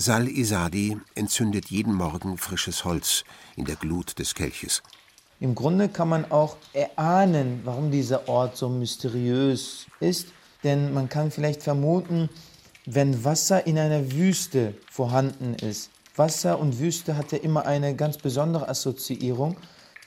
Sal 0.00 0.28
Isadi 0.28 0.96
entzündet 1.14 1.66
jeden 1.66 1.92
Morgen 1.92 2.38
frisches 2.38 2.86
Holz 2.86 3.22
in 3.56 3.66
der 3.66 3.76
Glut 3.76 4.18
des 4.18 4.34
Kelches. 4.34 4.82
Im 5.40 5.54
Grunde 5.54 5.90
kann 5.90 6.08
man 6.08 6.32
auch 6.32 6.56
erahnen, 6.72 7.60
warum 7.64 7.90
dieser 7.90 8.26
Ort 8.26 8.56
so 8.56 8.70
mysteriös 8.70 9.84
ist, 10.00 10.28
denn 10.64 10.94
man 10.94 11.10
kann 11.10 11.30
vielleicht 11.30 11.62
vermuten, 11.62 12.30
wenn 12.86 13.24
Wasser 13.24 13.66
in 13.66 13.78
einer 13.78 14.10
Wüste 14.10 14.72
vorhanden 14.90 15.52
ist. 15.52 15.90
Wasser 16.16 16.58
und 16.58 16.78
Wüste 16.78 17.18
hat 17.18 17.32
ja 17.32 17.38
immer 17.38 17.66
eine 17.66 17.94
ganz 17.94 18.16
besondere 18.16 18.70
Assoziierung 18.70 19.58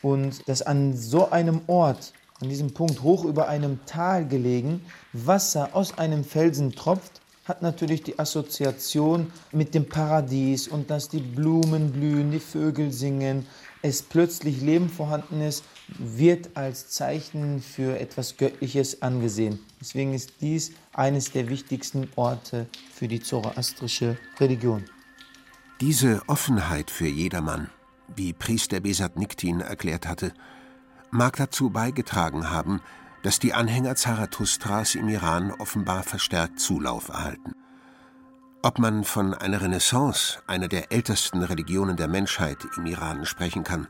und 0.01 0.49
dass 0.49 0.63
an 0.63 0.97
so 0.97 1.29
einem 1.29 1.61
Ort, 1.67 2.13
an 2.41 2.49
diesem 2.49 2.73
Punkt 2.73 3.03
hoch 3.03 3.25
über 3.25 3.47
einem 3.47 3.85
Tal 3.85 4.27
gelegen, 4.27 4.83
Wasser 5.13 5.69
aus 5.73 5.99
einem 5.99 6.23
Felsen 6.23 6.71
tropft, 6.71 7.21
hat 7.45 7.61
natürlich 7.61 8.03
die 8.03 8.17
Assoziation 8.19 9.31
mit 9.51 9.75
dem 9.75 9.87
Paradies 9.87 10.67
und 10.67 10.89
dass 10.89 11.09
die 11.09 11.19
Blumen 11.19 11.91
blühen, 11.91 12.31
die 12.31 12.39
Vögel 12.39 12.91
singen, 12.91 13.45
es 13.81 14.01
plötzlich 14.01 14.61
Leben 14.61 14.89
vorhanden 14.89 15.41
ist, 15.41 15.65
wird 15.97 16.55
als 16.55 16.89
Zeichen 16.89 17.61
für 17.61 17.99
etwas 17.99 18.37
Göttliches 18.37 19.01
angesehen. 19.01 19.59
Deswegen 19.81 20.13
ist 20.13 20.31
dies 20.39 20.71
eines 20.93 21.31
der 21.31 21.49
wichtigsten 21.49 22.09
Orte 22.15 22.67
für 22.93 23.09
die 23.09 23.21
zoroastrische 23.21 24.17
Religion. 24.39 24.85
Diese 25.81 26.21
Offenheit 26.27 26.89
für 26.89 27.07
jedermann, 27.07 27.69
wie 28.15 28.31
Priester 28.31 28.79
Besat 28.79 29.17
Niktin 29.17 29.59
erklärt 29.59 30.07
hatte, 30.07 30.33
mag 31.11 31.35
dazu 31.35 31.69
beigetragen 31.69 32.49
haben, 32.49 32.79
dass 33.23 33.39
die 33.39 33.53
Anhänger 33.53 33.95
Zarathustras 33.95 34.95
im 34.95 35.09
Iran 35.09 35.51
offenbar 35.51 36.03
verstärkt 36.03 36.59
Zulauf 36.59 37.09
erhalten. 37.09 37.53
Ob 38.61 38.79
man 38.79 39.03
von 39.03 39.33
einer 39.33 39.61
Renaissance, 39.61 40.41
einer 40.45 40.67
der 40.67 40.91
ältesten 40.91 41.41
Religionen 41.41 41.97
der 41.97 42.07
Menschheit 42.07 42.59
im 42.77 42.85
Iran 42.85 43.25
sprechen 43.25 43.63
kann, 43.63 43.87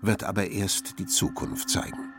wird 0.00 0.24
aber 0.24 0.48
erst 0.48 0.98
die 0.98 1.06
Zukunft 1.06 1.68
zeigen. 1.68 2.12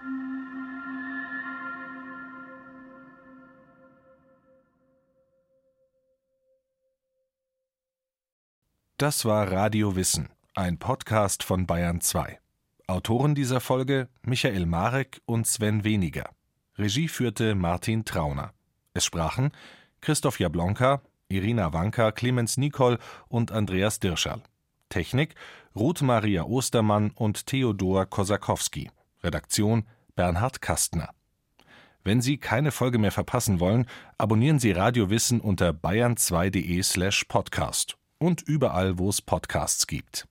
Das 8.98 9.26
war 9.26 9.52
Radio 9.52 9.96
Wissen, 9.96 10.30
ein 10.56 10.80
Podcast 10.80 11.44
von 11.44 11.68
Bayern 11.68 12.02
2. 12.02 12.40
Autoren 12.88 13.36
dieser 13.36 13.60
Folge 13.60 14.10
Michael 14.24 14.66
Marek 14.66 15.22
und 15.26 15.46
Sven 15.46 15.84
Weniger. 15.84 16.32
Regie 16.78 17.08
führte 17.08 17.56
Martin 17.56 18.06
Trauner. 18.06 18.54
Es 18.94 19.06
sprachen 19.06 19.52
Christoph 20.02 20.40
Jablonka, 20.40 21.02
Irina 21.28 21.74
Wanka, 21.74 22.12
Clemens 22.12 22.58
Nicol 22.58 23.00
und 23.28 23.52
Andreas 23.52 24.00
Dirschall. 24.00 24.42
Technik 24.90 25.36
Ruth 25.76 26.02
Maria 26.02 26.44
Ostermann 26.44 27.12
und 27.12 27.48
Theodor 27.48 28.06
Kosakowski. 28.06 28.92
Redaktion 29.24 29.86
Bernhard 30.16 30.62
Kastner. 30.62 31.10
Wenn 32.04 32.22
Sie 32.22 32.38
keine 32.38 32.72
Folge 32.72 33.00
mehr 33.00 33.12
verpassen 33.12 33.60
wollen, 33.60 33.86
abonnieren 34.18 34.60
Sie 34.60 34.72
Radio 34.72 35.10
Wissen 35.10 35.42
unter 35.42 35.72
bayern2.de 35.72 36.82
slash 36.84 37.26
podcast 37.26 37.98
und 38.20 38.42
überall, 38.44 38.98
wo 38.98 39.10
es 39.10 39.22
Podcasts 39.22 39.88
gibt. 39.88 40.28